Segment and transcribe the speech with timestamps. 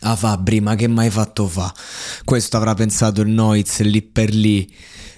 [0.00, 1.72] Ah Fabri, ma che mai fatto fa?
[2.24, 4.68] Questo avrà pensato il Noiz lì per lì.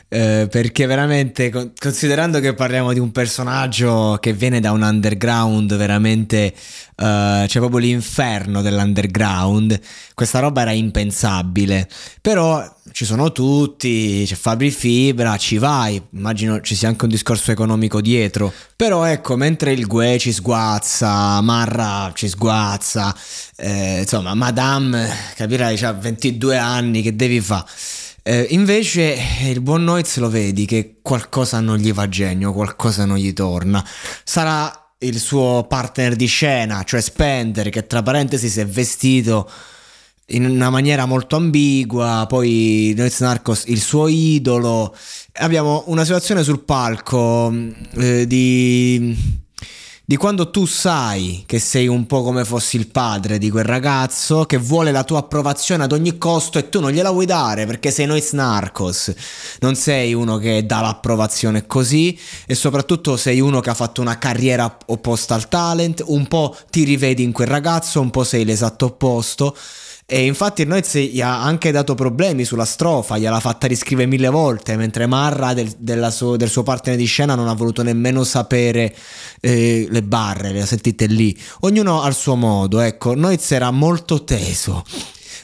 [0.08, 6.54] Eh, perché veramente, considerando che parliamo di un personaggio che viene da un underground veramente,
[6.96, 9.80] uh, c'è proprio l'inferno dell'underground,
[10.14, 11.88] questa roba era impensabile.
[12.20, 17.50] Però ci sono tutti, c'è Fabri Fibra, ci vai, immagino ci sia anche un discorso
[17.50, 18.52] economico dietro.
[18.76, 23.12] Però ecco, mentre il Gue ci sguazza, Marra ci sguazza,
[23.56, 27.64] eh, insomma, Madame, capirai, ha 22 anni, che devi fare?
[28.26, 29.18] Eh, invece
[29.50, 33.86] il buon Noiz lo vedi che qualcosa non gli va genio, qualcosa non gli torna.
[34.24, 39.50] Sarà il suo partner di scena, cioè Spender, che tra parentesi si è vestito
[40.28, 44.96] in una maniera molto ambigua, poi Noiz Narcos il suo idolo.
[45.34, 47.52] Abbiamo una situazione sul palco
[47.98, 49.42] eh, di
[50.06, 54.44] di quando tu sai che sei un po' come fossi il padre di quel ragazzo
[54.44, 57.90] che vuole la tua approvazione ad ogni costo e tu non gliela vuoi dare perché
[57.90, 59.14] sei noi snarcos.
[59.60, 64.18] Non sei uno che dà l'approvazione così e soprattutto sei uno che ha fatto una
[64.18, 68.84] carriera opposta al talent, un po' ti rivedi in quel ragazzo, un po' sei l'esatto
[68.84, 69.56] opposto.
[70.06, 74.28] E infatti il Noiz gli ha anche dato problemi sulla strofa, gliel'ha fatta riscrivere mille
[74.28, 78.94] volte, mentre Marra del, suo, del suo partner di scena non ha voluto nemmeno sapere
[79.40, 81.34] eh, le barre, le ha sentite lì.
[81.60, 84.84] Ognuno al suo modo, ecco, Noiz era molto teso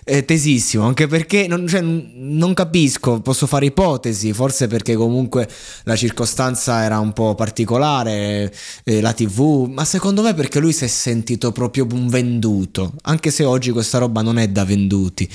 [0.05, 5.49] eh, tesissimo, anche perché non, cioè, non, capisco, posso fare ipotesi, forse perché comunque
[5.85, 8.53] la circostanza era un po' particolare,
[8.85, 13.31] eh, la tv, ma secondo me perché lui si è sentito proprio un venduto, anche
[13.31, 15.29] se oggi questa roba non è da venduti.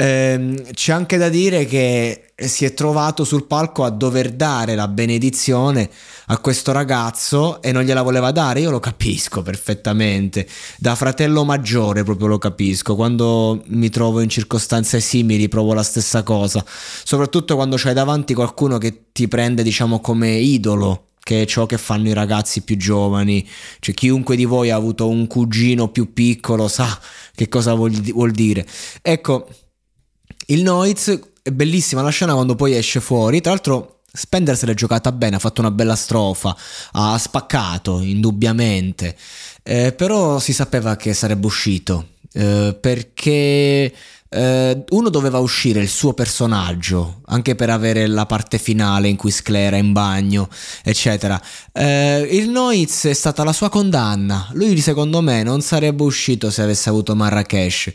[0.00, 4.86] Eh, c'è anche da dire che si è trovato sul palco a dover dare la
[4.86, 5.90] benedizione
[6.26, 10.46] a questo ragazzo e non gliela voleva dare, io lo capisco perfettamente,
[10.78, 16.22] da fratello maggiore proprio lo capisco, quando mi trovo in circostanze simili provo la stessa
[16.22, 16.64] cosa,
[17.02, 21.76] soprattutto quando c'hai davanti qualcuno che ti prende diciamo come idolo che è ciò che
[21.76, 23.46] fanno i ragazzi più giovani.
[23.80, 26.98] Cioè, chiunque di voi ha avuto un cugino più piccolo sa
[27.34, 28.66] che cosa vuol, vuol dire.
[29.02, 29.46] Ecco,
[30.50, 33.40] il Noiz è bellissima la scena quando poi esce fuori.
[33.40, 36.56] Tra l'altro, Spender se l'è giocata bene, ha fatto una bella strofa,
[36.92, 39.16] ha spaccato indubbiamente,
[39.62, 43.92] eh, però si sapeva che sarebbe uscito eh, perché
[44.30, 49.30] Uh, uno doveva uscire il suo personaggio anche per avere la parte finale in cui
[49.30, 50.50] Sclera in bagno
[50.82, 51.40] eccetera.
[51.72, 54.48] Uh, il Noiz è stata la sua condanna.
[54.52, 57.90] Lui secondo me non sarebbe uscito se avesse avuto Marrakesh.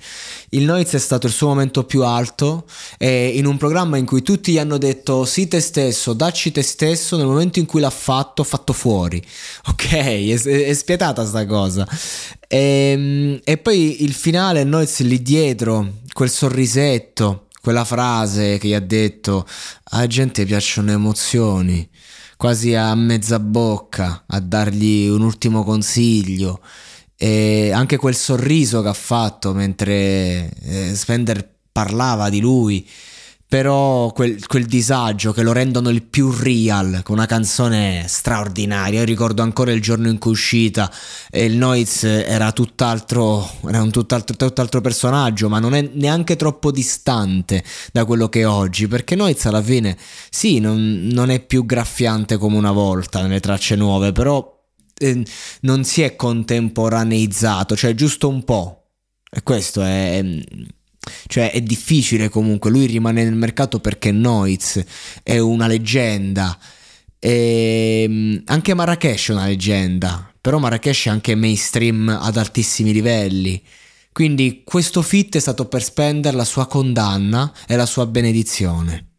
[0.49, 2.66] Il Noiz è stato il suo momento più alto
[2.97, 6.63] e in un programma in cui tutti gli hanno detto sì te stesso dacci te
[6.63, 9.22] stesso nel momento in cui l'ha fatto fatto fuori.
[9.73, 11.87] Ok è, è spietata sta cosa.
[12.47, 18.73] E, ehm, e poi il finale Noiz lì dietro quel sorrisetto, quella frase che gli
[18.73, 19.45] ha detto,
[19.83, 21.89] a gente piacciono emozioni,
[22.37, 26.61] quasi a mezza bocca, a dargli un ultimo consiglio.
[27.15, 32.87] E anche quel sorriso che ha fatto mentre eh, Spender parlava di lui
[33.53, 39.05] però quel, quel, disagio che lo rendono il più real con una canzone straordinaria io
[39.05, 40.91] ricordo ancora il giorno in cui è uscita
[41.29, 46.72] e il Noiz era tutt'altro era un tutt'altro, tutt'altro personaggio ma non è neanche troppo
[46.72, 49.96] distante da quello che è oggi perché Noiz alla fine
[50.32, 54.49] sì non, non è più graffiante come una volta nelle tracce nuove però
[54.97, 55.23] eh,
[55.61, 58.84] non si è contemporaneizzato, cioè giusto un po'.
[59.29, 60.23] E questo è...
[61.28, 64.84] Cioè è difficile comunque, lui rimane nel mercato perché Noiz
[65.23, 66.58] è una leggenda.
[67.20, 73.61] E ehm, anche Marrakesh è una leggenda, però Marrakesh è anche mainstream ad altissimi livelli.
[74.11, 79.14] Quindi questo fit è stato per spendere la sua condanna e la sua benedizione.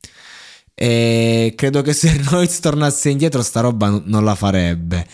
[0.75, 5.07] E credo che se Noiz tornasse indietro sta roba non la farebbe.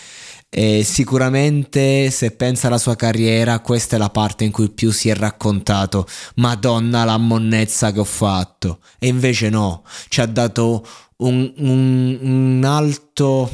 [0.52, 5.08] E sicuramente se pensa alla sua carriera questa è la parte in cui più si
[5.08, 6.08] è raccontato.
[6.36, 8.80] Madonna la monnezza che ho fatto.
[8.98, 9.84] E invece no.
[10.08, 10.84] Ci ha dato
[11.18, 13.48] un, un, un alto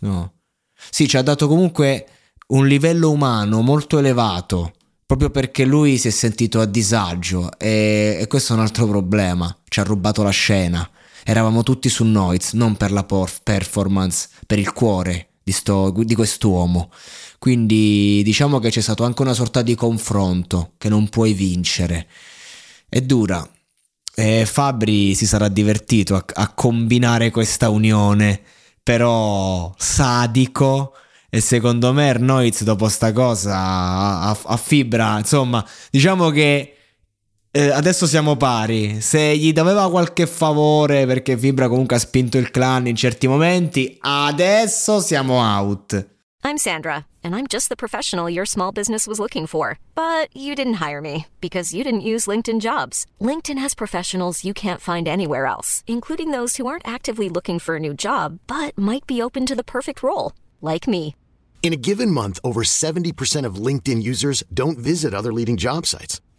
[0.00, 0.32] no.
[0.90, 2.06] Sì ci ha dato comunque
[2.48, 4.72] un livello umano molto elevato
[5.04, 9.54] proprio perché lui si è sentito a disagio e, e questo è un altro problema.
[9.68, 10.88] Ci ha rubato la scena.
[11.24, 16.90] Eravamo tutti su Noiz, non per la performance, per il cuore di, sto, di quest'uomo.
[17.38, 22.06] Quindi diciamo che c'è stato anche una sorta di confronto che non puoi vincere.
[22.88, 23.48] È dura.
[24.14, 28.42] E Fabri si sarà divertito a, a combinare questa unione,
[28.82, 30.94] però sadico.
[31.30, 36.77] E secondo me Ernoiz dopo sta cosa a, a, a fibra, insomma, diciamo che
[37.50, 39.00] eh, adesso siamo pari.
[39.00, 43.96] Se gli doveva qualche favore perché Fibra comunque ha spinto il clan in certi momenti,
[44.00, 46.16] adesso siamo out.
[46.44, 49.78] I'm Sandra, and I'm just the professional your small business was looking for.
[49.94, 53.06] But you didn't hire me because you didn't use LinkedIn jobs.
[53.20, 57.76] LinkedIn has professionals you can't find anywhere else, including those who aren't actively looking for
[57.76, 61.14] a new job but might be open to the perfect role, like me.
[61.60, 66.20] In a given month, over 70% of LinkedIn users don't visit other leading job sites.